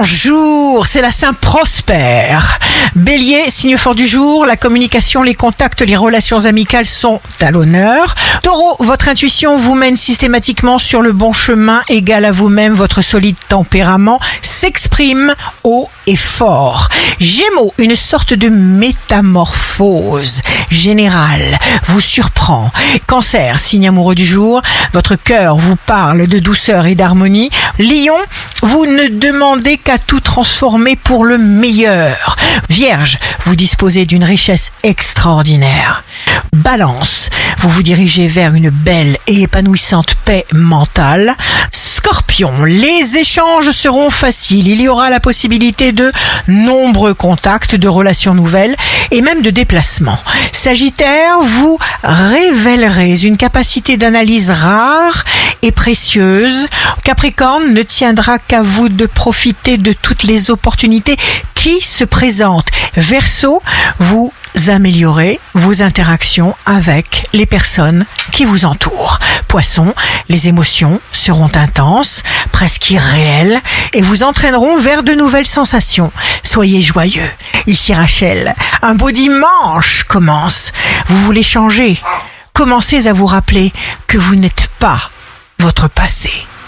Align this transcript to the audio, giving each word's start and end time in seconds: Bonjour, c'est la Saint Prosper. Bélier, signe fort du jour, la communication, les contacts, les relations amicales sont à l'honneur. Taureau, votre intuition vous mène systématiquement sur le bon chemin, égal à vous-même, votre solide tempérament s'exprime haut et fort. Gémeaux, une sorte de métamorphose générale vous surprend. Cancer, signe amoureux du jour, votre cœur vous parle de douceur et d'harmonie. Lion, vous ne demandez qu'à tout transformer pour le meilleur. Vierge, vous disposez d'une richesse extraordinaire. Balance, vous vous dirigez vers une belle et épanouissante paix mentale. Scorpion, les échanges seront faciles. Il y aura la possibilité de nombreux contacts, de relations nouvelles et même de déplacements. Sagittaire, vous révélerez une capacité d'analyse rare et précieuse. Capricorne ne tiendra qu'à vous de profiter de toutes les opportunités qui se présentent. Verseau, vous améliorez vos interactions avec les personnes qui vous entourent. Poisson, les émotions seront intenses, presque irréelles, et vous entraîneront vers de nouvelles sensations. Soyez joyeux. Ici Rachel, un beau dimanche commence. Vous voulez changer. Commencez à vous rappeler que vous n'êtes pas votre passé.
Bonjour, 0.00 0.86
c'est 0.86 1.00
la 1.00 1.10
Saint 1.10 1.32
Prosper. 1.32 2.38
Bélier, 2.94 3.50
signe 3.50 3.76
fort 3.76 3.96
du 3.96 4.06
jour, 4.06 4.46
la 4.46 4.56
communication, 4.56 5.24
les 5.24 5.34
contacts, 5.34 5.80
les 5.80 5.96
relations 5.96 6.46
amicales 6.46 6.86
sont 6.86 7.20
à 7.40 7.50
l'honneur. 7.50 8.14
Taureau, 8.44 8.76
votre 8.78 9.08
intuition 9.08 9.56
vous 9.56 9.74
mène 9.74 9.96
systématiquement 9.96 10.78
sur 10.78 11.02
le 11.02 11.10
bon 11.10 11.32
chemin, 11.32 11.82
égal 11.88 12.24
à 12.24 12.30
vous-même, 12.30 12.74
votre 12.74 13.02
solide 13.02 13.36
tempérament 13.48 14.20
s'exprime 14.40 15.34
haut 15.64 15.88
et 16.06 16.14
fort. 16.14 16.88
Gémeaux, 17.18 17.74
une 17.78 17.96
sorte 17.96 18.34
de 18.34 18.48
métamorphose 18.48 20.42
générale 20.70 21.58
vous 21.86 22.00
surprend. 22.00 22.70
Cancer, 23.06 23.58
signe 23.58 23.88
amoureux 23.88 24.14
du 24.14 24.24
jour, 24.24 24.62
votre 24.92 25.16
cœur 25.16 25.56
vous 25.56 25.76
parle 25.76 26.28
de 26.28 26.38
douceur 26.38 26.86
et 26.86 26.94
d'harmonie. 26.94 27.50
Lion, 27.78 28.16
vous 28.62 28.86
ne 28.86 29.08
demandez 29.08 29.76
qu'à 29.76 29.98
tout 29.98 30.20
transformer 30.20 30.96
pour 30.96 31.24
le 31.24 31.38
meilleur. 31.38 32.36
Vierge, 32.68 33.18
vous 33.40 33.56
disposez 33.56 34.04
d'une 34.04 34.24
richesse 34.24 34.72
extraordinaire. 34.82 36.04
Balance, 36.52 37.30
vous 37.58 37.68
vous 37.68 37.82
dirigez 37.82 38.26
vers 38.26 38.54
une 38.54 38.70
belle 38.70 39.16
et 39.26 39.42
épanouissante 39.42 40.16
paix 40.24 40.44
mentale. 40.52 41.34
Scorpion, 41.70 42.64
les 42.64 43.18
échanges 43.18 43.70
seront 43.70 44.10
faciles. 44.10 44.66
Il 44.66 44.80
y 44.80 44.88
aura 44.88 45.10
la 45.10 45.20
possibilité 45.20 45.92
de 45.92 46.10
nombreux 46.46 47.14
contacts, 47.14 47.76
de 47.76 47.88
relations 47.88 48.34
nouvelles 48.34 48.76
et 49.10 49.22
même 49.22 49.42
de 49.42 49.50
déplacements. 49.50 50.18
Sagittaire, 50.52 51.38
vous 51.40 51.78
révélerez 52.02 53.22
une 53.22 53.36
capacité 53.36 53.96
d'analyse 53.96 54.50
rare 54.50 55.24
et 55.62 55.72
précieuse. 55.72 56.68
Capricorne 57.04 57.72
ne 57.72 57.82
tiendra 57.82 58.38
qu'à 58.38 58.62
vous 58.62 58.88
de 58.88 59.06
profiter 59.06 59.78
de 59.78 59.92
toutes 59.92 60.22
les 60.22 60.50
opportunités 60.50 61.16
qui 61.54 61.80
se 61.80 62.04
présentent. 62.04 62.70
Verseau, 62.94 63.62
vous 63.98 64.32
améliorez 64.68 65.40
vos 65.54 65.82
interactions 65.82 66.54
avec 66.66 67.28
les 67.32 67.46
personnes 67.46 68.04
qui 68.32 68.44
vous 68.44 68.64
entourent. 68.64 69.18
Poisson, 69.46 69.94
les 70.28 70.48
émotions 70.48 71.00
seront 71.12 71.50
intenses, 71.54 72.22
presque 72.52 72.90
irréelles, 72.90 73.60
et 73.92 74.02
vous 74.02 74.22
entraîneront 74.22 74.76
vers 74.76 75.02
de 75.02 75.12
nouvelles 75.12 75.46
sensations. 75.46 76.12
Soyez 76.42 76.82
joyeux. 76.82 77.30
Ici 77.66 77.94
Rachel, 77.94 78.54
un 78.82 78.94
beau 78.94 79.10
dimanche 79.10 80.04
commence. 80.04 80.72
Vous 81.08 81.22
voulez 81.22 81.42
changer. 81.42 81.98
Commencez 82.52 83.06
à 83.06 83.12
vous 83.12 83.26
rappeler 83.26 83.72
que 84.06 84.18
vous 84.18 84.34
n'êtes 84.34 84.68
pas 84.78 85.10
votre 85.60 85.88
passé. 85.88 86.48